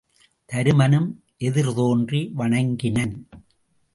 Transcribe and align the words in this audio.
தருமனும் 0.45 1.23
எதிர்தோன்றி 1.39 2.21
வணங்கினன். 2.37 3.13